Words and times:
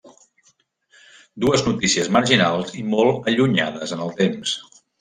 Dues 1.45 1.65
notícies 1.67 2.09
marginals 2.17 2.73
i 2.81 2.89
molt 2.95 3.31
allunyades 3.33 3.97
en 3.99 4.05
el 4.09 4.15
temps. 4.25 4.59